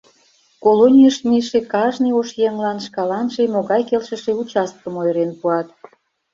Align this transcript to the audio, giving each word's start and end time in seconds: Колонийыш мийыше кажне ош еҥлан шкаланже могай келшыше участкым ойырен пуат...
Колонийыш 0.63 1.17
мийыше 1.27 1.59
кажне 1.73 2.09
ош 2.19 2.29
еҥлан 2.47 2.77
шкаланже 2.85 3.43
могай 3.53 3.81
келшыше 3.89 4.31
участкым 4.41 4.93
ойырен 5.01 5.31
пуат... 5.39 5.67